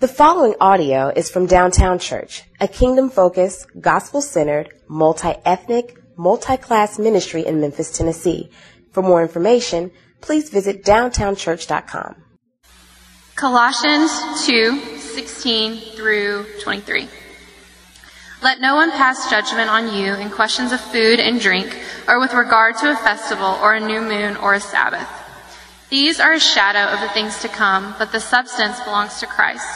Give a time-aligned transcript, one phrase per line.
[0.00, 6.56] The following audio is from Downtown Church, a kingdom focused, gospel centered, multi ethnic, multi
[6.56, 8.48] class ministry in Memphis, Tennessee.
[8.92, 9.90] For more information,
[10.20, 12.14] please visit downtownchurch.com.
[13.34, 17.08] Colossians 2 16 through 23.
[18.40, 21.76] Let no one pass judgment on you in questions of food and drink,
[22.06, 25.17] or with regard to a festival, or a new moon, or a Sabbath.
[25.90, 29.66] These are a shadow of the things to come, but the substance belongs to Christ.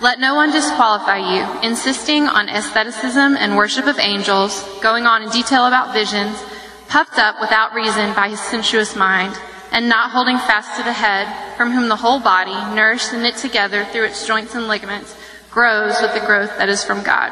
[0.00, 5.28] Let no one disqualify you, insisting on asceticism and worship of angels, going on in
[5.28, 6.42] detail about visions,
[6.88, 9.38] puffed up without reason by his sensuous mind,
[9.70, 11.28] and not holding fast to the head,
[11.58, 15.14] from whom the whole body, nourished and knit together through its joints and ligaments,
[15.50, 17.30] grows with the growth that is from God.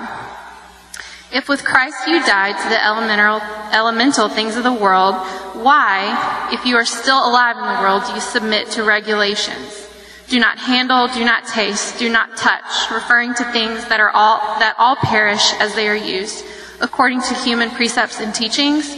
[1.32, 3.40] If with Christ you died to the elemental,
[3.72, 5.14] elemental things of the world,
[5.66, 9.88] why, if you are still alive in the world, do you submit to regulations?
[10.28, 14.38] Do not handle, do not taste, do not touch, referring to things that are all,
[14.60, 16.44] that all perish as they are used,
[16.80, 18.94] according to human precepts and teachings?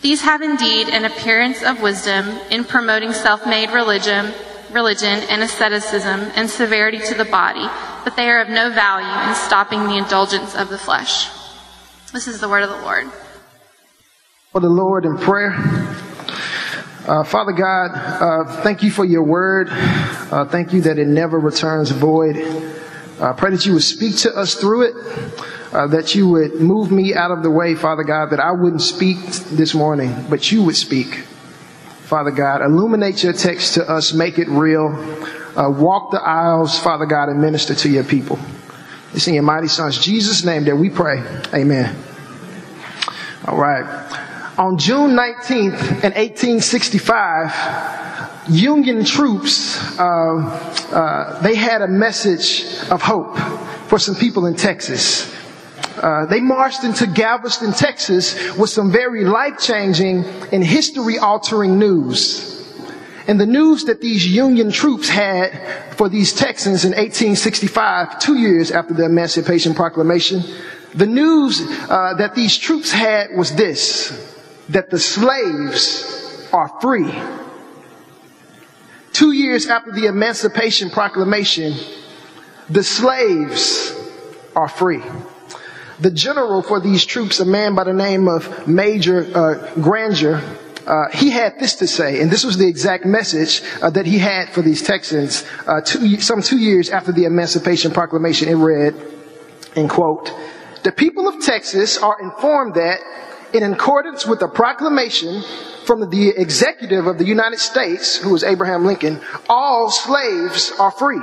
[0.00, 4.32] These have indeed an appearance of wisdom in promoting self-made religion,
[4.72, 7.68] religion and asceticism and severity to the body,
[8.04, 11.28] but they are of no value in stopping the indulgence of the flesh.
[12.14, 13.08] This is the word of the Lord.
[14.52, 15.52] For the Lord in prayer.
[17.08, 19.68] Uh, Father God, uh, thank you for your word.
[19.70, 22.36] Uh, thank you that it never returns void.
[23.18, 24.94] I pray that you would speak to us through it,
[25.72, 28.82] uh, that you would move me out of the way, Father God, that I wouldn't
[28.82, 31.24] speak this morning, but you would speak.
[32.04, 34.88] Father God, illuminate your text to us, make it real.
[35.56, 38.38] Uh, walk the aisles, Father God, and minister to your people.
[39.14, 41.20] It's in your mighty son's Jesus' name that we pray.
[41.54, 41.96] Amen.
[43.46, 44.26] All right.
[44.58, 50.02] On June 19th in 1865, Union troops, uh,
[50.90, 53.38] uh, they had a message of hope
[53.86, 55.32] for some people in Texas.
[55.98, 62.74] Uh, they marched into Galveston, Texas with some very life-changing and history-altering news.
[63.28, 65.52] And the news that these Union troops had
[65.94, 70.42] for these Texans in 1865, two years after the Emancipation Proclamation,
[70.94, 74.34] the news uh, that these troops had was this,
[74.68, 77.12] that the slaves are free.
[79.12, 81.74] Two years after the Emancipation Proclamation,
[82.68, 83.94] the slaves
[84.54, 85.02] are free.
[86.00, 90.40] The general for these troops, a man by the name of Major uh, Granger,
[90.86, 94.18] uh, he had this to say, and this was the exact message uh, that he
[94.18, 98.48] had for these Texans uh, two, some two years after the Emancipation Proclamation.
[98.48, 98.94] It read,
[99.76, 100.32] in quote,
[100.84, 103.00] the people of Texas are informed that
[103.52, 105.42] in accordance with the proclamation
[105.84, 111.20] from the executive of the United States, who was Abraham Lincoln, all slaves are free.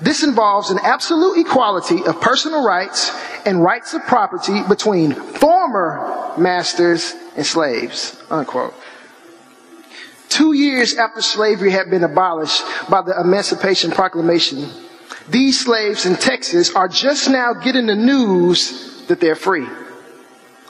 [0.00, 3.10] This involves an absolute equality of personal rights
[3.46, 8.22] and rights of property between former masters and slaves.
[8.30, 8.74] Unquote.
[10.28, 14.70] Two years after slavery had been abolished by the Emancipation Proclamation,
[15.30, 19.66] these slaves in Texas are just now getting the news that they're free,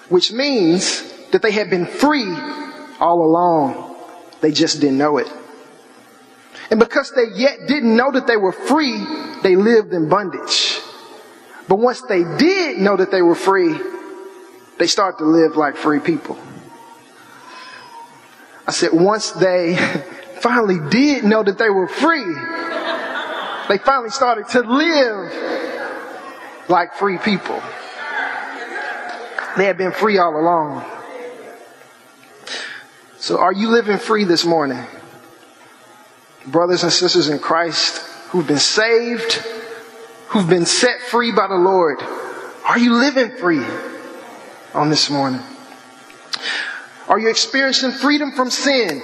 [0.09, 2.35] which means that they had been free
[3.01, 3.97] all along.
[4.41, 5.31] They just didn't know it.
[6.71, 9.05] And because they yet didn't know that they were free,
[9.43, 10.81] they lived in bondage.
[11.67, 13.79] But once they did know that they were free,
[14.79, 16.39] they start to live like free people.
[18.67, 19.77] I said, once they
[20.41, 22.35] finally did know that they were free,
[23.69, 27.63] they finally started to live like free people.
[29.56, 30.84] They had been free all along.
[33.19, 34.84] So are you living free this morning?
[36.47, 37.98] Brothers and sisters in Christ
[38.28, 39.32] who've been saved,
[40.28, 42.00] who've been set free by the Lord.
[42.64, 43.64] Are you living free
[44.75, 45.41] on this morning?
[47.09, 49.03] Are you experiencing freedom from sin?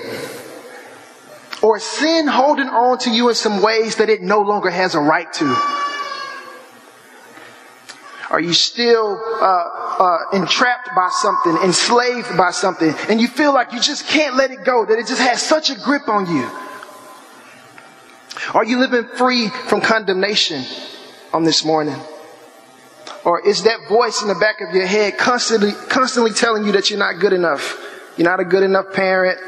[1.63, 5.01] Or sin holding on to you in some ways that it no longer has a
[5.01, 5.57] right to?
[8.31, 13.73] Are you still uh, uh, entrapped by something, enslaved by something, and you feel like
[13.73, 16.51] you just can't let it go, that it just has such a grip on you?
[18.53, 20.65] Are you living free from condemnation
[21.33, 21.97] on this morning?
[23.25, 26.91] Or is that voice in the back of your head constantly, constantly telling you that
[26.91, 27.81] you're not good enough?
[28.17, 29.39] You're not a good enough parent.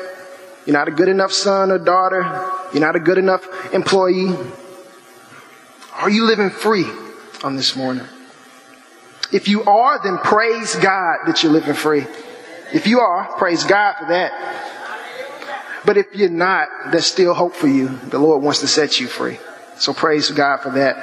[0.64, 2.22] You're not a good enough son or daughter.
[2.72, 4.34] You're not a good enough employee.
[5.94, 6.86] Are you living free
[7.44, 8.06] on this morning?
[9.32, 12.06] If you are, then praise God that you're living free.
[12.72, 14.32] If you are, praise God for that.
[15.84, 17.88] But if you're not, there's still hope for you.
[17.88, 19.38] The Lord wants to set you free.
[19.76, 20.96] So praise God for that.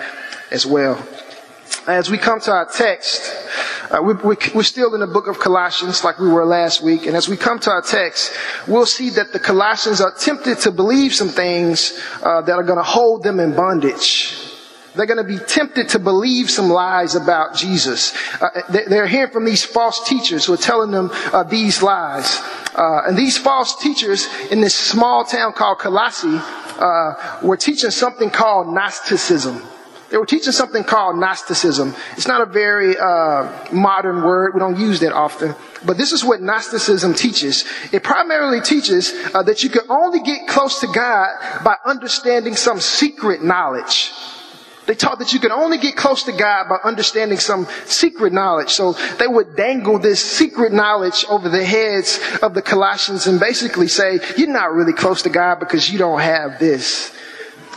[0.54, 1.04] as well.
[1.88, 3.34] As we come to our text,
[3.92, 7.08] uh, we, we're still in the book of Colossians like we were last week.
[7.08, 8.38] And as we come to our text,
[8.68, 12.78] we'll see that the Colossians are tempted to believe some things uh, that are going
[12.78, 14.53] to hold them in bondage.
[14.96, 18.14] They're going to be tempted to believe some lies about Jesus.
[18.40, 22.40] Uh, they're hearing from these false teachers who are telling them uh, these lies.
[22.76, 26.40] Uh, and these false teachers in this small town called Colossae
[26.80, 29.62] uh, were teaching something called Gnosticism.
[30.10, 31.96] They were teaching something called Gnosticism.
[32.12, 34.54] It's not a very uh, modern word.
[34.54, 35.56] We don't use that often.
[35.84, 37.66] But this is what Gnosticism teaches.
[37.92, 41.30] It primarily teaches uh, that you can only get close to God
[41.64, 44.12] by understanding some secret knowledge.
[44.86, 48.70] They taught that you could only get close to God by understanding some secret knowledge.
[48.72, 53.88] So they would dangle this secret knowledge over the heads of the Colossians and basically
[53.88, 57.14] say, you're not really close to God because you don't have this.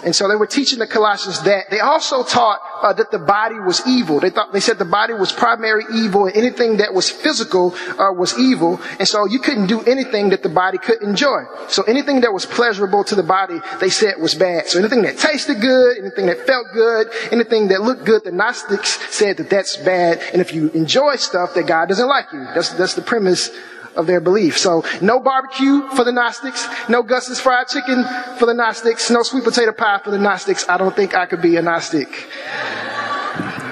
[0.06, 1.68] And so they were teaching the Colossians that.
[1.68, 4.20] They also taught uh, that the body was evil.
[4.20, 8.12] They thought they said the body was primary evil, and anything that was physical uh,
[8.12, 8.80] was evil.
[9.00, 11.42] And so you couldn't do anything that the body could enjoy.
[11.68, 14.68] So anything that was pleasurable to the body, they said was bad.
[14.68, 19.00] So anything that tasted good, anything that felt good, anything that looked good, the Gnostics
[19.12, 20.20] said that that's bad.
[20.32, 22.44] And if you enjoy stuff, that God doesn't like you.
[22.54, 23.50] That's that's the premise
[23.96, 24.58] of their belief.
[24.58, 28.04] So no barbecue for the Gnostics, no Gus's fried chicken
[28.38, 30.68] for the Gnostics, no sweet potato pie for the Gnostics.
[30.68, 32.08] I don't think I could be a Gnostic.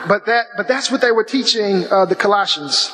[0.06, 2.92] But that, but that's what they were teaching uh, the Colossians.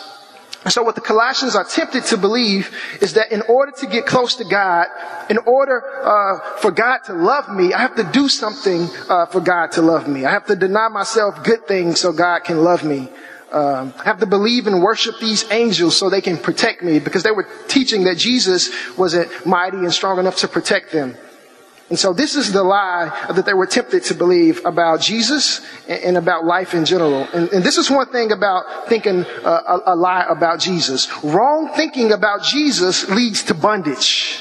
[0.69, 4.37] So what the Colossians are tempted to believe is that in order to get close
[4.37, 4.89] to God,
[5.31, 9.41] in order uh, for God to love me, I have to do something uh, for
[9.41, 10.27] God to love me.
[10.27, 13.09] I have to deny myself good things so God can love me
[13.53, 17.31] um, have to believe and worship these angels so they can protect me because they
[17.31, 21.17] were teaching that Jesus wasn't mighty and strong enough to protect them.
[21.91, 26.17] And so this is the lie that they were tempted to believe about Jesus and
[26.17, 27.27] about life in general.
[27.35, 31.09] And, and this is one thing about thinking uh, a, a lie about Jesus.
[31.25, 34.39] Wrong thinking about Jesus leads to bondage.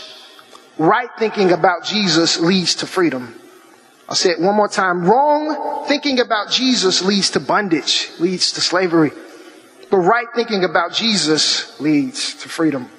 [0.77, 3.38] Right thinking about Jesus leads to freedom.
[4.09, 5.05] I'll say it one more time.
[5.05, 9.11] Wrong thinking about Jesus leads to bondage, leads to slavery.
[9.91, 12.89] But right thinking about Jesus leads to freedom.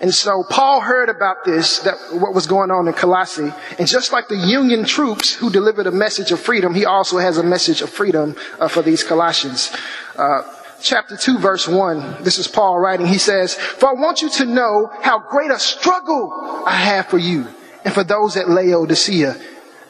[0.00, 3.52] And so Paul heard about this, that what was going on in Colossae.
[3.78, 7.38] And just like the Union troops who delivered a message of freedom, he also has
[7.38, 9.70] a message of freedom uh, for these Colossians.
[10.16, 10.42] Uh,
[10.82, 13.06] chapter 2 verse 1, this is Paul writing.
[13.06, 16.32] He says, For I want you to know how great a struggle
[16.66, 17.46] I have for you
[17.84, 19.40] and for those at Laodicea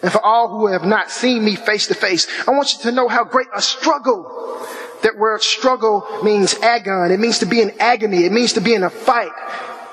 [0.04, 2.92] and for all who have not seen me face to face, I want you to
[2.92, 4.22] know how great a struggle.
[5.02, 7.10] That word struggle means agon.
[7.10, 8.26] It means to be in agony.
[8.26, 9.32] It means to be in a fight.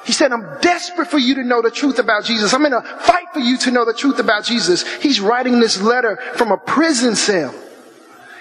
[0.04, 2.54] He said, I'm desperate for you to know the truth about Jesus.
[2.54, 4.86] I'm in a fight for you to know the truth about Jesus.
[4.98, 7.56] He's writing this letter from a prison cell.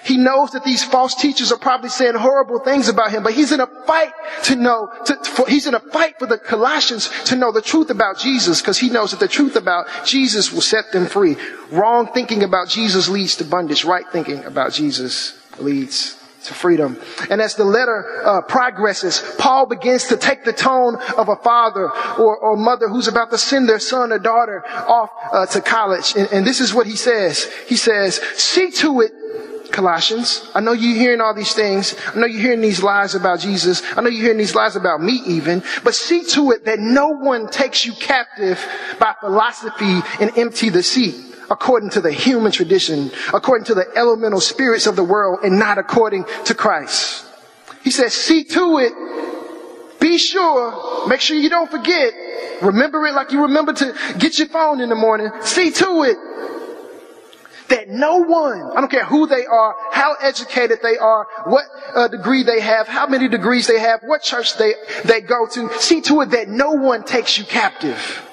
[0.05, 3.53] He knows that these false teachers are probably saying horrible things about him, but he's
[3.53, 4.13] in a fight
[4.45, 7.91] to know, to, for, he's in a fight for the Colossians to know the truth
[7.91, 11.37] about Jesus because he knows that the truth about Jesus will set them free.
[11.71, 13.85] Wrong thinking about Jesus leads to bondage.
[13.85, 16.99] Right thinking about Jesus leads to freedom.
[17.29, 21.91] And as the letter uh, progresses, Paul begins to take the tone of a father
[22.19, 26.15] or, or mother who's about to send their son or daughter off uh, to college.
[26.17, 27.45] And, and this is what he says.
[27.67, 29.13] He says, see to it
[29.71, 30.51] Colossians.
[30.55, 31.95] I know you're hearing all these things.
[32.15, 33.83] I know you're hearing these lies about Jesus.
[33.97, 35.63] I know you're hearing these lies about me even.
[35.85, 38.65] But see to it that no one takes you captive
[38.99, 41.15] by philosophy and empty deceit
[41.51, 45.79] according to the human tradition, according to the elemental spirits of the world and not
[45.79, 47.27] according to Christ.
[47.83, 48.93] He says, see to it.
[50.01, 51.09] Be sure.
[51.09, 52.15] Make sure you don't forget.
[52.63, 55.31] Remember it like you remember to get your phone in the morning.
[55.43, 56.17] See to it
[57.71, 62.09] that no one, I don't care who they are, how educated they are, what uh,
[62.09, 64.75] degree they have, how many degrees they have, what church they,
[65.05, 68.27] they go to, see to it that no one takes you captive.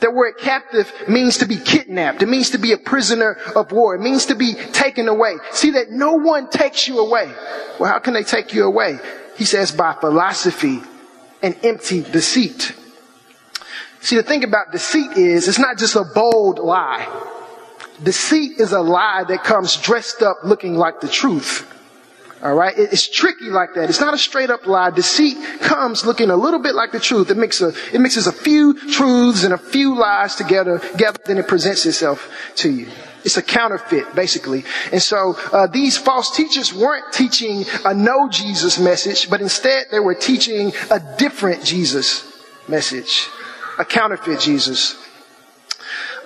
[0.00, 2.22] That word captive means to be kidnapped.
[2.22, 3.96] It means to be a prisoner of war.
[3.96, 5.36] It means to be taken away.
[5.50, 7.32] See that no one takes you away.
[7.80, 8.98] Well, how can they take you away?
[9.36, 10.80] He says by philosophy
[11.42, 12.74] and empty deceit.
[14.00, 17.34] See, the thing about deceit is it's not just a bold lie.
[18.02, 21.66] Deceit is a lie that comes dressed up looking like the truth.
[22.40, 22.72] All right.
[22.76, 23.88] It's tricky like that.
[23.88, 24.90] It's not a straight up lie.
[24.90, 27.30] Deceit comes looking a little bit like the truth.
[27.30, 31.38] It mixes a, it mixes a few truths and a few lies together, together, then
[31.38, 32.88] it presents itself to you.
[33.24, 34.64] It's a counterfeit, basically.
[34.92, 39.98] And so uh, these false teachers weren't teaching a no Jesus message, but instead they
[39.98, 42.24] were teaching a different Jesus
[42.68, 43.26] message,
[43.78, 44.96] a counterfeit Jesus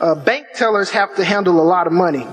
[0.02, 2.26] uh, bank tellers have to handle a lot of money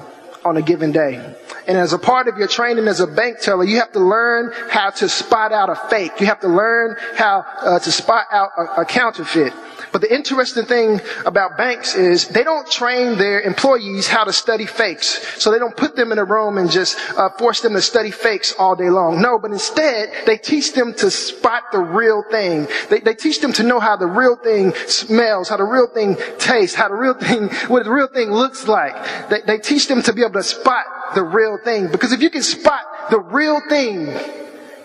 [0.43, 1.35] on a given day.
[1.67, 4.51] And as a part of your training as a bank teller, you have to learn
[4.69, 6.19] how to spot out a fake.
[6.19, 9.53] You have to learn how uh, to spot out a, a counterfeit.
[9.91, 14.65] But the interesting thing about banks is they don't train their employees how to study
[14.65, 15.41] fakes.
[15.41, 18.12] So they don't put them in a room and just uh, force them to study
[18.12, 19.22] fakes all day long.
[19.22, 22.67] No, but instead they teach them to spot the real thing.
[22.89, 26.17] They, they teach them to know how the real thing smells, how the real thing
[26.38, 29.29] tastes, how the real thing, what the real thing looks like.
[29.29, 31.91] They, they teach them to be able to spot the real thing.
[31.91, 34.13] Because if you can spot the real thing,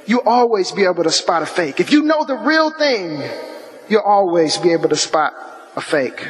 [0.06, 1.80] you'll always be able to spot a fake.
[1.80, 3.22] If you know the real thing,
[3.88, 5.32] you'll always be able to spot
[5.76, 6.28] a fake.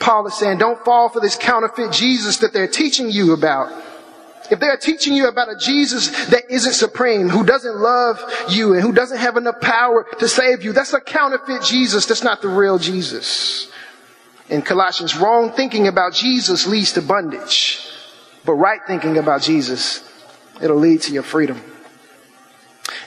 [0.00, 3.72] Paul is saying, don't fall for this counterfeit Jesus that they're teaching you about.
[4.50, 8.82] If they're teaching you about a Jesus that isn't supreme, who doesn't love you and
[8.82, 12.04] who doesn't have enough power to save you, that's a counterfeit Jesus.
[12.04, 13.70] That's not the real Jesus.
[14.50, 17.88] In Colossians, wrong thinking about Jesus leads to bondage,
[18.44, 20.06] but right thinking about Jesus,
[20.60, 21.62] it'll lead to your freedom.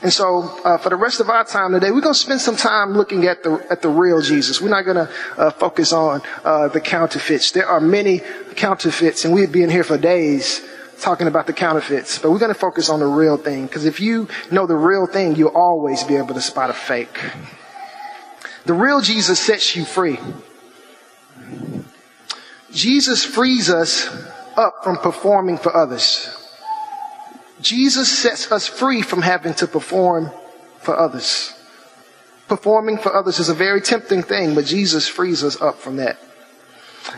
[0.01, 2.55] And so, uh, for the rest of our time today, we're going to spend some
[2.55, 4.61] time looking at the at the real Jesus.
[4.61, 7.51] We're not going to uh, focus on uh, the counterfeits.
[7.51, 8.21] There are many
[8.55, 10.61] counterfeits, and we'd be in here for days
[10.99, 12.19] talking about the counterfeits.
[12.19, 15.05] But we're going to focus on the real thing, because if you know the real
[15.05, 17.19] thing, you'll always be able to spot a fake.
[18.65, 20.19] The real Jesus sets you free.
[22.71, 24.07] Jesus frees us
[24.57, 26.46] up from performing for others.
[27.61, 30.31] Jesus sets us free from having to perform
[30.79, 31.53] for others.
[32.47, 36.17] Performing for others is a very tempting thing, but Jesus frees us up from that.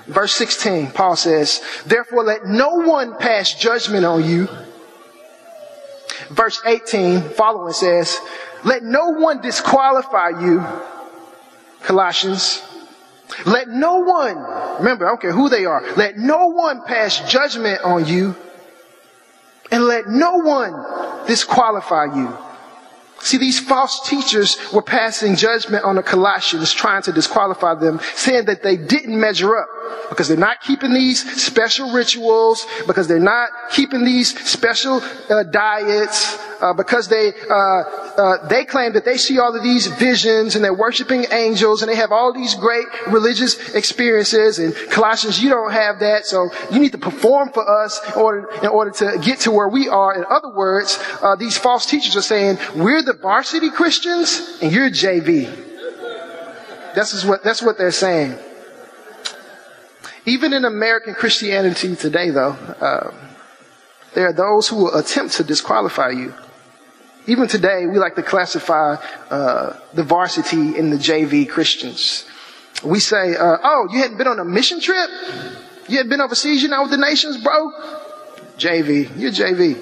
[0.07, 4.47] Verse 16, Paul says, Therefore let no one pass judgment on you.
[6.29, 8.17] Verse 18, following says,
[8.63, 10.63] Let no one disqualify you.
[11.81, 12.63] Colossians.
[13.45, 14.37] Let no one,
[14.79, 18.35] remember, I don't care who they are, let no one pass judgment on you
[19.99, 22.35] let no one disqualify you.
[23.21, 28.45] See, these false teachers were passing judgment on the Colossians, trying to disqualify them, saying
[28.45, 29.67] that they didn't measure up
[30.09, 36.37] because they're not keeping these special rituals, because they're not keeping these special uh, diets,
[36.61, 40.63] uh, because they uh, uh, they claim that they see all of these visions and
[40.63, 44.59] they're worshiping angels and they have all these great religious experiences.
[44.59, 48.49] And Colossians, you don't have that, so you need to perform for us in order
[48.61, 50.15] in order to get to where we are.
[50.15, 54.89] In other words, uh, these false teachers are saying we're the varsity Christians and you're
[54.89, 55.47] JV.
[56.95, 58.37] That's what that's what they're saying.
[60.29, 63.11] Even in American Christianity today, though, uh,
[64.13, 66.35] there are those who will attempt to disqualify you.
[67.25, 68.93] Even today, we like to classify
[69.31, 72.25] uh, the varsity in the JV Christians.
[72.83, 75.09] We say, uh, "Oh, you hadn't been on a mission trip?
[75.87, 76.61] You hadn't been overseas?
[76.61, 77.71] You're not with the nations, bro."
[78.55, 79.77] JV, you're JV.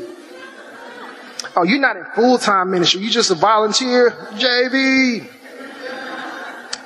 [1.57, 3.01] Oh, you're not in full time ministry.
[3.01, 5.27] You're just a volunteer, JV.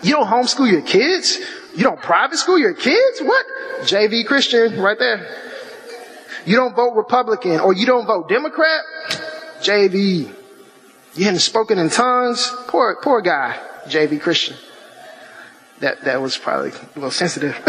[0.02, 1.40] You don't homeschool your kids.
[1.76, 3.22] You don't private school your kids.
[3.22, 3.46] What?
[3.82, 5.28] JV Christian, right there.
[6.46, 8.82] You don't vote Republican or you don't vote Democrat.
[9.62, 10.34] JV.
[11.14, 12.52] You hadn't spoken in tongues?
[12.68, 14.56] Poor, poor guy, JV Christian.
[15.80, 17.60] That, that was probably a little sensitive.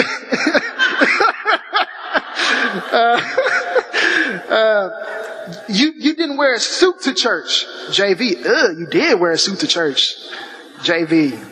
[2.92, 3.21] uh,
[4.49, 4.90] uh,
[5.68, 8.44] you, you didn't wear a suit to church, JV.
[8.44, 10.14] Ugh, you did wear a suit to church,
[10.80, 11.51] JV.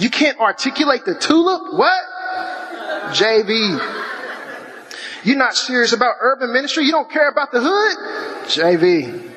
[0.00, 1.74] You can't articulate the tulip?
[1.74, 2.04] What?
[3.12, 3.78] JV.
[5.24, 6.84] You're not serious about urban ministry?
[6.84, 8.48] You don't care about the hood?
[8.48, 9.30] JV.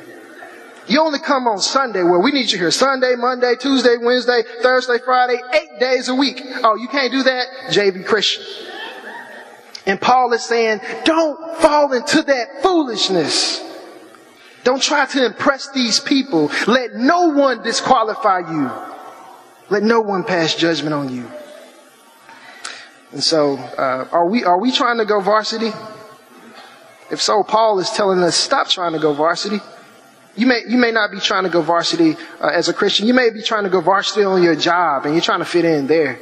[0.87, 4.99] You only come on Sunday where we need you here Sunday, Monday, Tuesday, Wednesday, Thursday,
[5.03, 6.41] Friday, eight days a week.
[6.63, 7.47] Oh, you can't do that?
[7.69, 8.43] JV Christian.
[9.85, 13.61] And Paul is saying, don't fall into that foolishness.
[14.63, 16.49] Don't try to impress these people.
[16.67, 18.92] Let no one disqualify you.
[19.73, 21.25] Let no one pass judgment on you.
[23.11, 25.71] And so, uh, are we are we trying to go varsity?
[27.09, 29.57] If so, Paul is telling us stop trying to go varsity.
[30.35, 33.07] You may, you may not be trying to go varsity uh, as a Christian.
[33.07, 35.65] You may be trying to go varsity on your job and you're trying to fit
[35.65, 36.19] in there.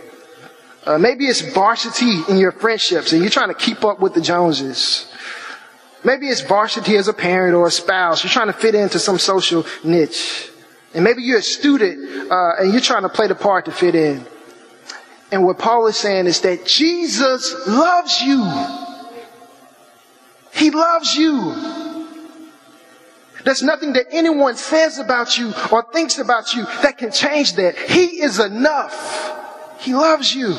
[0.85, 4.21] Uh, maybe it's varsity in your friendships and you're trying to keep up with the
[4.21, 5.11] Joneses.
[6.05, 8.23] Maybe it's varsity as a parent or a spouse.
[8.23, 10.50] You're trying to fit into some social niche.
[10.93, 13.95] And maybe you're a student uh, and you're trying to play the part to fit
[13.95, 14.25] in.
[15.31, 18.43] And what Paul is saying is that Jesus loves you.
[20.53, 21.55] He loves you.
[23.43, 27.77] There's nothing that anyone says about you or thinks about you that can change that.
[27.77, 29.79] He is enough.
[29.79, 30.55] He loves you.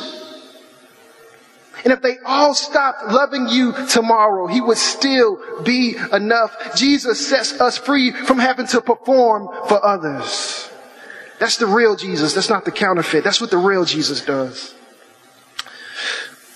[1.83, 6.75] And if they all stopped loving you tomorrow, he would still be enough.
[6.75, 10.69] Jesus sets us free from having to perform for others.
[11.39, 12.33] That's the real Jesus.
[12.33, 13.23] That's not the counterfeit.
[13.23, 14.73] That's what the real Jesus does.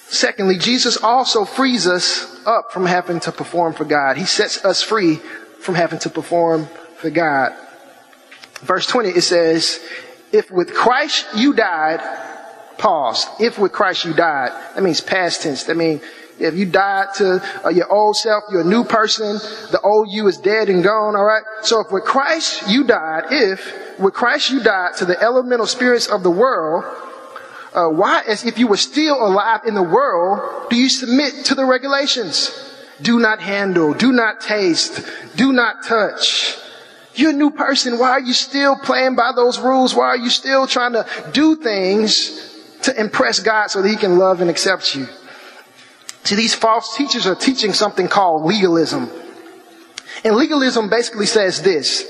[0.08, 4.16] Secondly, Jesus also frees us up from having to perform for God.
[4.16, 5.16] He sets us free
[5.60, 7.54] from having to perform for God.
[8.62, 9.82] Verse 20, it says,
[10.32, 12.00] if with Christ you died,
[12.78, 13.26] pause.
[13.40, 15.64] If with Christ you died, that means past tense.
[15.64, 16.02] That means
[16.40, 19.38] if you died to uh, your old self, you're a new person.
[19.72, 21.16] The old you is dead and gone.
[21.16, 21.44] All right.
[21.64, 26.08] So if with Christ you died, if with Christ you died to the elemental spirits
[26.08, 26.86] of the world,
[27.74, 31.56] uh, why, as if you were still alive in the world, do you submit to
[31.56, 32.52] the regulations?
[33.02, 35.06] Do not handle, do not taste,
[35.36, 36.58] do not touch.
[37.14, 38.00] You're a new person.
[38.00, 39.94] Why are you still playing by those rules?
[39.94, 44.18] Why are you still trying to do things to impress God so that He can
[44.18, 45.08] love and accept you?
[46.24, 49.10] See, these false teachers are teaching something called legalism.
[50.24, 52.06] And legalism basically says this,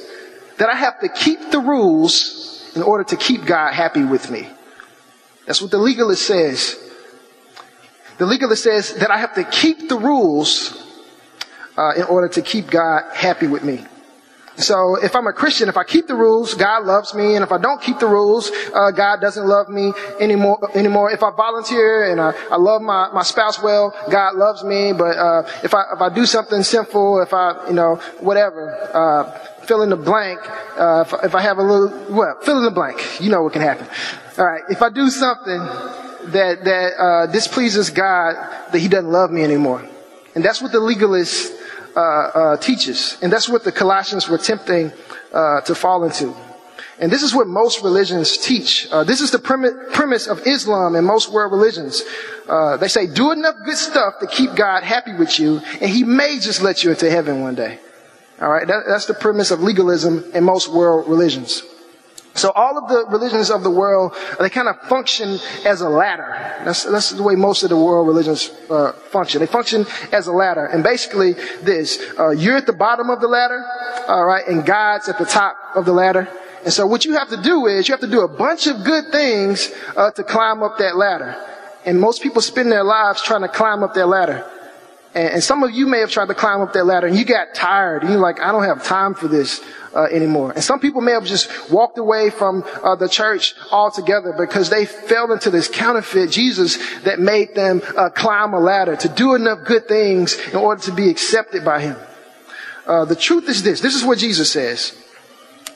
[0.57, 4.49] that I have to keep the rules in order to keep God happy with me.
[5.45, 6.77] That's what the legalist says.
[8.17, 10.83] The legalist says that I have to keep the rules
[11.77, 13.85] uh, in order to keep God happy with me.
[14.57, 17.51] So if I'm a Christian, if I keep the rules, God loves me, and if
[17.51, 20.57] I don't keep the rules, uh, God doesn't love me anymore.
[20.75, 21.11] Anymore.
[21.11, 24.93] If I volunteer and I, I love my, my spouse well, God loves me.
[24.93, 29.29] But uh, if I if I do something sinful, if I you know whatever, uh,
[29.65, 30.39] fill in the blank.
[30.77, 33.21] Uh, if, if I have a little well, fill in the blank.
[33.21, 33.87] You know what can happen.
[34.37, 34.63] All right.
[34.69, 35.59] If I do something
[36.31, 38.33] that that uh, displeases God,
[38.71, 39.87] that He doesn't love me anymore,
[40.33, 41.56] and that's what the legalist uh,
[42.57, 43.17] teaches.
[43.21, 44.91] And that's what the Colossians were tempting
[45.33, 46.35] uh, to fall into.
[46.99, 48.87] And this is what most religions teach.
[48.91, 52.03] Uh, this is the premise of Islam and most world religions.
[52.49, 56.03] Uh, they say, do enough good stuff to keep God happy with you, and He
[56.03, 57.79] may just let you into heaven one day.
[58.41, 61.63] All right, that, that's the premise of legalism in most world religions.
[62.37, 66.29] So all of the religions of the world, they kind of function as a ladder.
[66.63, 69.39] That's, that's the way most of the world religions uh, function.
[69.39, 70.65] They function as a ladder.
[70.65, 73.65] And basically this, uh, you're at the bottom of the ladder,
[74.07, 76.29] all right, and God's at the top of the ladder.
[76.63, 78.83] And so what you have to do is you have to do a bunch of
[78.83, 81.35] good things uh, to climb up that ladder.
[81.85, 84.45] And most people spend their lives trying to climb up that ladder.
[85.17, 87.25] And, and some of you may have tried to climb up that ladder and you
[87.25, 89.63] got tired and you're like, I don't have time for this
[89.95, 90.51] uh, anymore.
[90.51, 94.85] And some people may have just walked away from uh, the church altogether because they
[94.85, 99.65] fell into this counterfeit Jesus that made them uh, climb a ladder to do enough
[99.65, 101.97] good things in order to be accepted by Him.
[102.85, 103.81] Uh, the truth is this.
[103.81, 104.95] This is what Jesus says.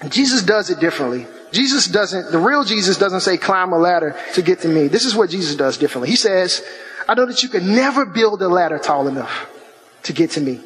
[0.09, 1.25] Jesus does it differently.
[1.51, 4.87] Jesus doesn't, the real Jesus doesn't say climb a ladder to get to me.
[4.87, 6.09] This is what Jesus does differently.
[6.09, 6.63] He says,
[7.11, 9.49] I know that you could never build a ladder tall enough
[10.03, 10.61] to get to me.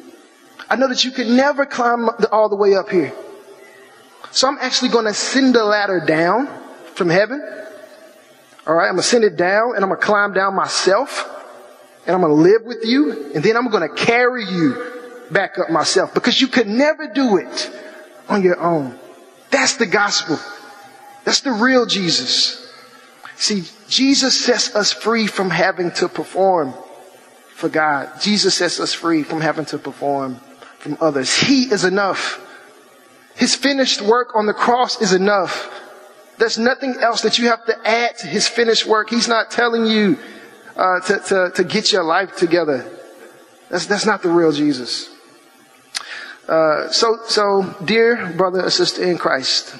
[0.70, 3.12] I know that you could never climb all the way up here.
[4.30, 6.46] So I'm actually going to send the ladder down
[6.94, 7.40] from heaven.
[8.64, 8.86] All right.
[8.86, 11.28] I'm going to send it down and I'm going to climb down myself
[12.06, 14.92] and I'm going to live with you and then I'm going to carry you
[15.32, 17.72] back up myself because you could never do it
[18.28, 18.96] on your own.
[19.50, 20.38] That's the gospel.
[21.24, 22.65] That's the real Jesus.
[23.36, 26.74] See, Jesus sets us free from having to perform
[27.54, 28.20] for God.
[28.20, 30.36] Jesus sets us free from having to perform
[30.78, 31.34] from others.
[31.36, 32.40] He is enough.
[33.34, 35.70] His finished work on the cross is enough.
[36.38, 39.10] There's nothing else that you have to add to his finished work.
[39.10, 40.18] He's not telling you
[40.76, 42.90] uh, to, to, to get your life together.
[43.70, 45.10] That's, that's not the real Jesus.
[46.48, 49.76] Uh, so, so, dear brother or sister in Christ,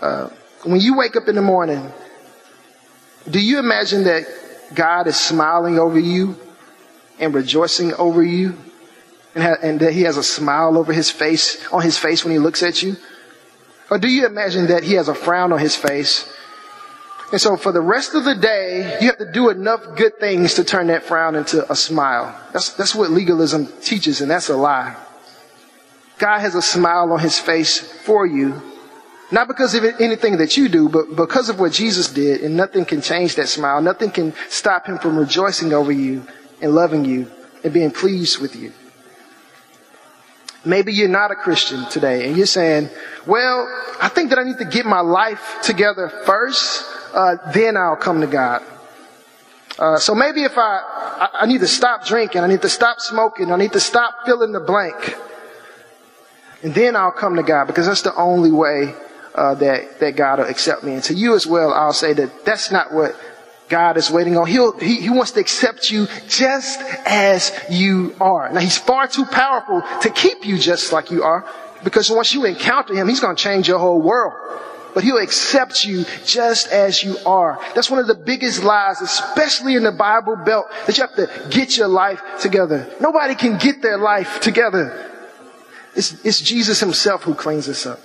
[0.00, 0.28] uh,
[0.64, 1.92] when you wake up in the morning,
[3.30, 4.26] do you imagine that
[4.74, 6.36] God is smiling over you
[7.18, 8.56] and rejoicing over you?
[9.34, 12.32] And, ha- and that he has a smile over his face, on his face when
[12.32, 12.96] he looks at you?
[13.90, 16.32] Or do you imagine that he has a frown on his face?
[17.30, 20.54] And so for the rest of the day, you have to do enough good things
[20.54, 22.34] to turn that frown into a smile.
[22.52, 24.96] That's, that's what legalism teaches, and that's a lie.
[26.18, 28.62] God has a smile on his face for you
[29.30, 32.84] not because of anything that you do, but because of what Jesus did, and nothing
[32.84, 33.82] can change that smile.
[33.82, 36.26] Nothing can stop him from rejoicing over you
[36.62, 37.30] and loving you
[37.62, 38.72] and being pleased with you.
[40.64, 42.90] Maybe you're not a Christian today and you're saying,
[43.26, 43.68] well,
[44.00, 48.20] I think that I need to get my life together first, uh, then I'll come
[48.20, 48.62] to God.
[49.78, 50.82] Uh, so maybe if I,
[51.20, 54.26] I, I need to stop drinking, I need to stop smoking, I need to stop
[54.26, 55.16] filling the blank,
[56.64, 58.94] and then I'll come to God because that's the only way
[59.38, 60.94] uh, that that God will accept me.
[60.94, 63.14] And to you as well, I'll say that that's not what
[63.68, 64.46] God is waiting on.
[64.46, 68.50] He'll, he, he wants to accept you just as you are.
[68.50, 71.44] Now he's far too powerful to keep you just like you are
[71.84, 74.34] because once you encounter him, he's going to change your whole world.
[74.94, 77.58] But he'll accept you just as you are.
[77.74, 81.48] That's one of the biggest lies, especially in the Bible belt, that you have to
[81.50, 82.90] get your life together.
[83.00, 85.04] Nobody can get their life together.
[85.94, 88.00] It's, it's Jesus himself who cleans us up.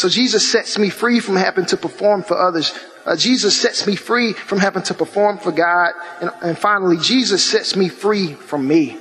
[0.00, 2.72] So Jesus sets me free from having to perform for others.
[3.04, 5.92] Uh, Jesus sets me free from having to perform for God.
[6.22, 8.96] And, and finally, Jesus sets me free from me.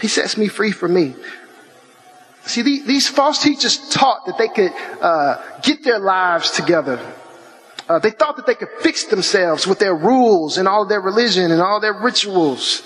[0.00, 1.14] He sets me free from me.
[2.44, 6.98] See, these false teachers taught that they could uh, get their lives together.
[7.88, 11.52] Uh, they thought that they could fix themselves with their rules and all their religion
[11.52, 12.82] and all their rituals.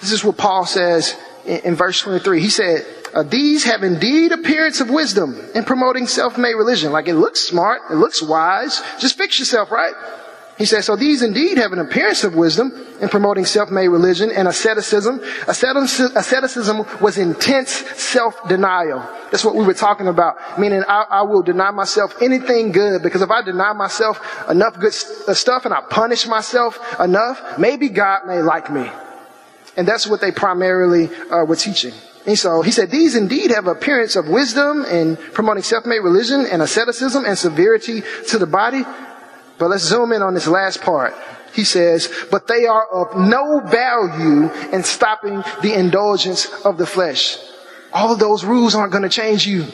[0.00, 2.40] This is what Paul says in, in verse 23.
[2.40, 6.90] He said, uh, these have indeed appearance of wisdom in promoting self-made religion.
[6.90, 8.82] Like it looks smart, it looks wise.
[8.98, 9.94] Just fix yourself, right?
[10.58, 14.46] He says, so these indeed have an appearance of wisdom in promoting self-made religion and
[14.46, 15.20] asceticism.
[15.48, 19.00] Asceticism was intense self-denial.
[19.32, 20.58] That's what we were talking about.
[20.58, 24.94] Meaning I, I, will deny myself anything good because if I deny myself enough good
[25.26, 28.88] uh, stuff and I punish myself enough, maybe God may like me.
[29.76, 31.94] And that's what they primarily uh, were teaching.
[32.26, 36.62] And so he said, these indeed have appearance of wisdom and promoting self-made religion and
[36.62, 38.82] asceticism and severity to the body.
[39.58, 41.14] But let's zoom in on this last part.
[41.52, 47.36] He says, but they are of no value in stopping the indulgence of the flesh.
[47.92, 49.66] All of those rules aren't going to change you.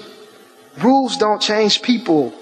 [0.82, 2.34] Rules don't change people.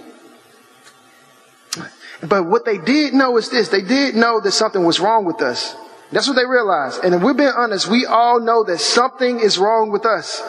[2.21, 3.69] But what they did know is this.
[3.69, 5.77] They did know that something was wrong with us.
[6.11, 7.05] That's what they realized.
[7.05, 10.43] And if we're being honest, we all know that something is wrong with us.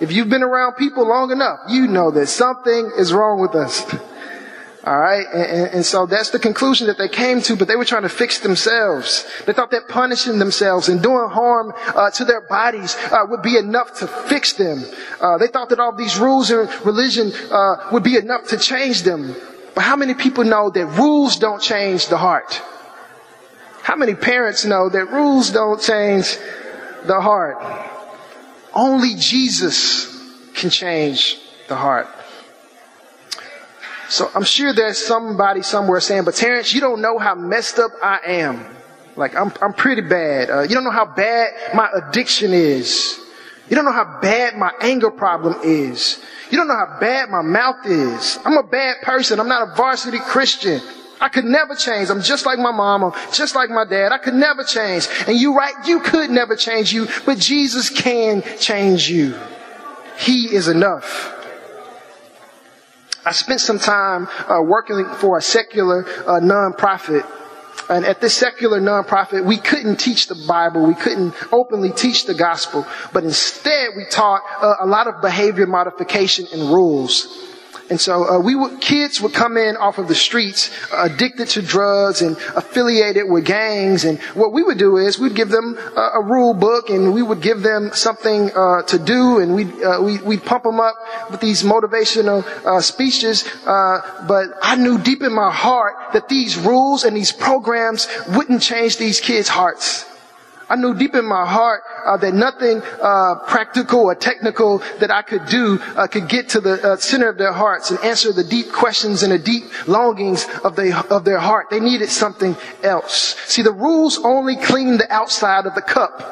[0.00, 3.84] If you've been around people long enough, you know that something is wrong with us.
[4.86, 5.24] All right.
[5.32, 8.10] And, and, so that's the conclusion that they came to, but they were trying to
[8.10, 9.26] fix themselves.
[9.46, 13.56] They thought that punishing themselves and doing harm uh, to their bodies uh, would be
[13.56, 14.84] enough to fix them.
[15.22, 19.04] Uh, they thought that all these rules and religion uh, would be enough to change
[19.04, 19.34] them.
[19.74, 22.60] But how many people know that rules don't change the heart?
[23.84, 26.38] How many parents know that rules don't change
[27.04, 27.58] the heart?
[28.72, 30.10] Only Jesus
[30.54, 32.08] can change the heart.
[34.08, 37.90] So I'm sure there's somebody somewhere saying, but Terrence, you don't know how messed up
[38.02, 38.64] I am.
[39.16, 40.48] Like I'm, I'm pretty bad.
[40.48, 43.20] Uh, you don't know how bad my addiction is.
[43.68, 46.22] You don't know how bad my anger problem is.
[46.50, 48.38] You don't know how bad my mouth is.
[48.46, 49.38] I'm a bad person.
[49.40, 50.80] I'm not a varsity Christian.
[51.20, 52.10] I could never change.
[52.10, 54.12] I'm just like my mama, just like my dad.
[54.12, 55.08] I could never change.
[55.26, 59.34] And you right, you could never change you, but Jesus can change you.
[60.18, 61.30] He is enough.
[63.26, 67.26] I spent some time uh, working for a secular uh, nonprofit.
[67.88, 70.86] And at this secular nonprofit, we couldn't teach the Bible.
[70.86, 72.86] We couldn't openly teach the gospel.
[73.12, 77.53] But instead, we taught uh, a lot of behavior modification and rules.
[77.90, 81.48] And so uh, we would, kids would come in off of the streets uh, addicted
[81.48, 84.04] to drugs and affiliated with gangs.
[84.04, 87.22] And what we would do is we'd give them a, a rule book and we
[87.22, 90.96] would give them something uh, to do and we'd, uh, we, we'd pump them up
[91.30, 93.44] with these motivational uh, speeches.
[93.66, 98.62] Uh, but I knew deep in my heart that these rules and these programs wouldn't
[98.62, 100.06] change these kids' hearts.
[100.68, 105.22] I knew deep in my heart uh, that nothing uh, practical or technical that I
[105.22, 108.44] could do uh, could get to the uh, center of their hearts and answer the
[108.44, 111.68] deep questions and the deep longings of, they, of their heart.
[111.70, 113.36] They needed something else.
[113.46, 116.22] See, the rules only clean the outside of the cup,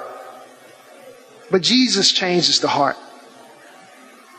[1.50, 2.96] but Jesus changes the heart.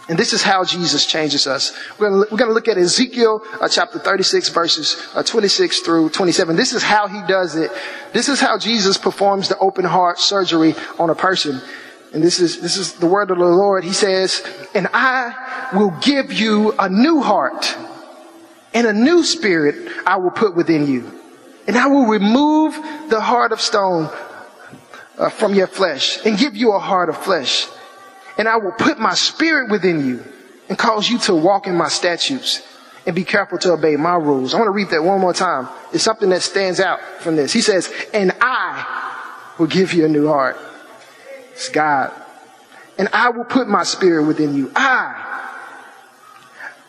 [0.09, 1.71] And this is how Jesus changes us.
[1.97, 6.57] We're going to, look at Ezekiel uh, chapter 36 verses uh, 26 through 27.
[6.57, 7.71] This is how he does it.
[8.11, 11.61] This is how Jesus performs the open heart surgery on a person.
[12.13, 13.85] And this is, this is the word of the Lord.
[13.85, 17.77] He says, and I will give you a new heart
[18.73, 21.11] and a new spirit I will put within you.
[21.65, 22.73] And I will remove
[23.09, 24.09] the heart of stone
[25.17, 27.67] uh, from your flesh and give you a heart of flesh
[28.37, 30.23] and I will put my spirit within you
[30.69, 32.61] and cause you to walk in my statutes
[33.05, 34.53] and be careful to obey my rules.
[34.53, 35.67] I want to read that one more time.
[35.91, 37.51] It's something that stands out from this.
[37.51, 40.57] He says, and I will give you a new heart.
[41.51, 42.11] It's God.
[42.97, 44.71] And I will put my spirit within you.
[44.75, 45.49] I,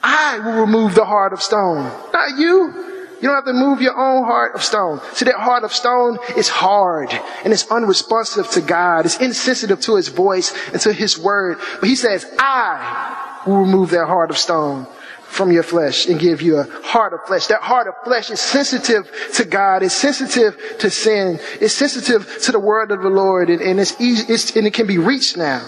[0.03, 1.85] I will remove the heart of stone.
[2.13, 2.94] Not you.
[3.25, 5.01] You don't have to move your own heart of stone.
[5.15, 7.11] See, that heart of stone is hard
[7.43, 9.07] and it's unresponsive to God.
[9.07, 11.57] It's insensitive to his voice and to his word.
[11.81, 14.87] But he says, I will remove that heart of stone
[15.23, 17.47] from your flesh and give you a heart of flesh.
[17.47, 19.83] That heart of flesh is sensitive to God.
[19.83, 21.41] It's sensitive to sin.
[21.63, 24.75] It's sensitive to the word of the Lord and, and it's easy, it's, and it
[24.75, 25.67] can be reached now.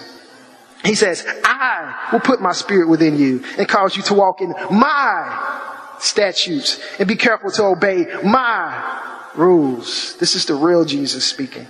[0.85, 4.55] He says, I will put my spirit within you and cause you to walk in
[4.71, 5.66] my
[5.99, 9.03] statutes and be careful to obey my
[9.35, 10.17] rules.
[10.17, 11.67] This is the real Jesus speaking.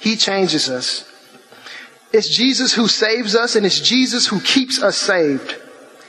[0.00, 1.10] He changes us.
[2.12, 5.56] It's Jesus who saves us and it's Jesus who keeps us saved.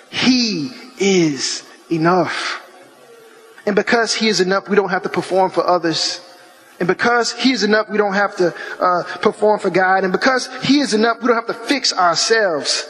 [0.09, 2.63] He is enough.
[3.65, 6.21] And because He is enough, we don't have to perform for others.
[6.79, 10.03] And because He is enough, we don't have to uh, perform for God.
[10.03, 12.87] And because He is enough, we don't have to fix ourselves.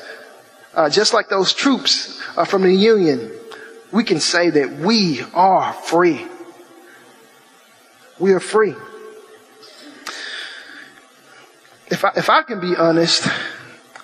[0.76, 3.32] Uh, just like those troops uh, from the Union,
[3.92, 6.26] we can say that we are free.
[8.20, 8.76] We are free.
[11.90, 13.28] If I, if I can be honest,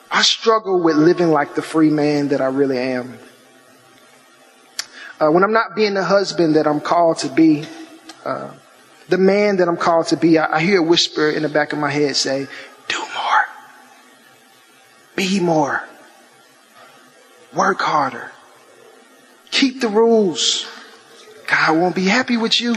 [0.10, 3.17] I struggle with living like the free man that I really am.
[5.19, 7.65] Uh, when I'm not being the husband that I'm called to be,
[8.26, 8.52] uh,
[9.10, 11.74] the man that I'm called to be, I, I hear a whisper in the back
[11.74, 12.48] of my head say,
[12.88, 13.46] do more.
[15.15, 15.84] Be more.
[17.54, 18.33] Work harder.
[19.53, 20.65] Keep the rules.
[21.45, 22.75] God won't be happy with you.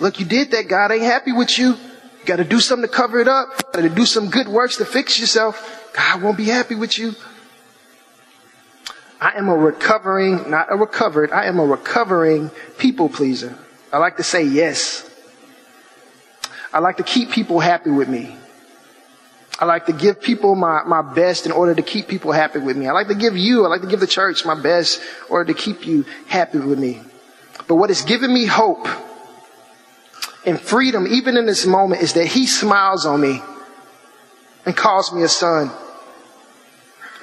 [0.00, 0.66] Look, you did that.
[0.66, 1.68] God ain't happy with you.
[1.68, 3.72] You got to do something to cover it up.
[3.72, 5.92] Got to do some good works to fix yourself.
[5.94, 7.14] God won't be happy with you.
[9.20, 13.56] I am a recovering, not a recovered, I am a recovering people pleaser.
[13.92, 15.08] I like to say yes.
[16.72, 18.36] I like to keep people happy with me.
[19.58, 22.76] I like to give people my, my best in order to keep people happy with
[22.76, 22.86] me.
[22.86, 25.52] I like to give you, I like to give the church my best in order
[25.52, 27.02] to keep you happy with me.
[27.66, 28.86] But what has given me hope
[30.46, 33.42] and freedom, even in this moment, is that He smiles on me
[34.64, 35.70] and calls me a son.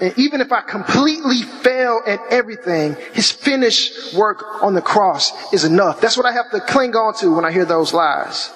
[0.02, 5.64] And even if I completely fail at everything, His finished work on the cross is
[5.64, 6.02] enough.
[6.02, 8.52] That's what I have to cling on to when I hear those lies.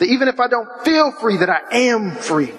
[0.00, 2.54] That even if I don't feel free, that I am free.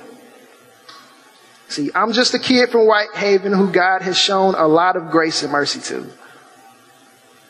[1.70, 5.42] See, I'm just a kid from Whitehaven who God has shown a lot of grace
[5.42, 6.08] and mercy to.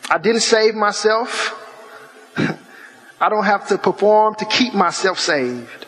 [0.08, 1.58] I didn't save myself.
[3.20, 5.84] I don't have to perform to keep myself saved.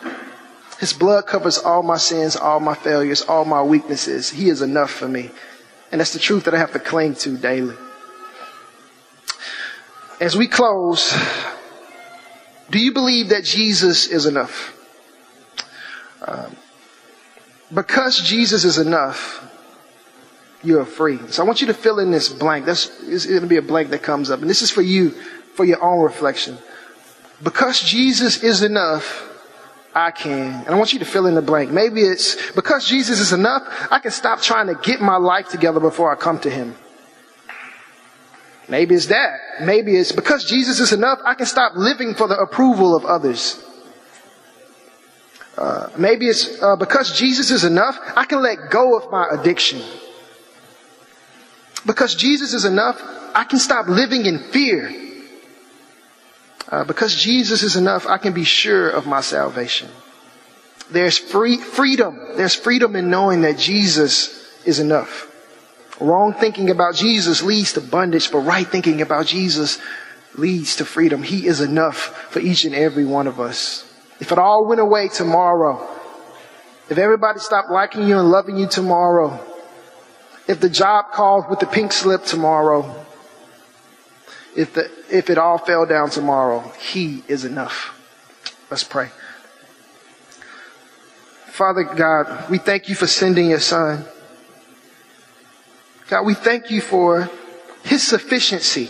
[0.79, 4.29] His blood covers all my sins, all my failures, all my weaknesses.
[4.29, 5.31] He is enough for me.
[5.91, 7.75] And that's the truth that I have to cling to daily.
[10.21, 11.11] As we close,
[12.69, 14.73] do you believe that Jesus is enough?
[16.25, 16.55] Um,
[17.73, 19.43] because Jesus is enough,
[20.63, 21.19] you're free.
[21.29, 22.65] So I want you to fill in this blank.
[22.65, 25.11] That's it's going to be a blank that comes up, and this is for you,
[25.53, 26.57] for your own reflection.
[27.43, 29.29] Because Jesus is enough,
[29.93, 30.63] I can.
[30.65, 31.71] And I want you to fill in the blank.
[31.71, 35.79] Maybe it's because Jesus is enough, I can stop trying to get my life together
[35.79, 36.75] before I come to Him.
[38.67, 39.39] Maybe it's that.
[39.61, 43.63] Maybe it's because Jesus is enough, I can stop living for the approval of others.
[45.57, 49.81] Uh, maybe it's uh, because Jesus is enough, I can let go of my addiction.
[51.85, 53.01] Because Jesus is enough,
[53.33, 54.91] I can stop living in fear.
[56.67, 59.89] Uh, because Jesus is enough, I can be sure of my salvation.
[60.89, 62.19] There's free, freedom.
[62.35, 65.31] There's freedom in knowing that Jesus is enough.
[65.99, 69.79] Wrong thinking about Jesus leads to bondage, but right thinking about Jesus
[70.35, 71.23] leads to freedom.
[71.23, 73.89] He is enough for each and every one of us.
[74.19, 75.87] If it all went away tomorrow,
[76.89, 79.39] if everybody stopped liking you and loving you tomorrow,
[80.47, 83.05] if the job called with the pink slip tomorrow,
[84.55, 87.91] if the, if it all fell down tomorrow, He is enough.
[88.69, 89.09] Let's pray.
[91.47, 94.05] Father God, we thank you for sending your son.
[96.09, 97.29] God, we thank you for
[97.83, 98.89] his sufficiency.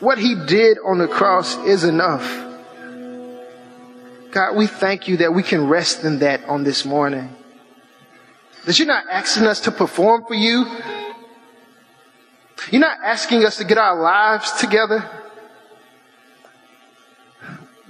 [0.00, 2.42] What he did on the cross is enough.
[4.30, 7.34] God, we thank you that we can rest in that on this morning.
[8.66, 10.66] That you're not asking us to perform for you.
[12.70, 15.08] You're not asking us to get our lives together.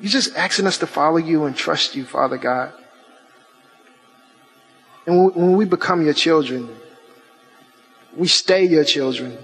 [0.00, 2.72] You're just asking us to follow you and trust you, Father God.
[5.07, 6.68] And when we become your children,
[8.16, 9.38] we stay your children.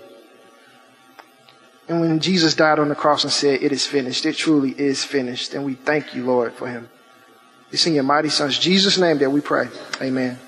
[1.89, 5.05] And when Jesus died on the cross and said, It is finished, it truly is
[5.05, 5.55] finished.
[5.55, 6.89] And we thank you, Lord, for him.
[7.73, 9.69] It's in your mighty Son's Jesus' name that we pray.
[10.01, 10.39] Amen.